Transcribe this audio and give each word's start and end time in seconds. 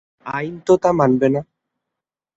আইন 0.25 0.53
তো 0.65 0.73
তা 0.77 0.89
মানবে 0.99 1.27
না। 1.29 1.41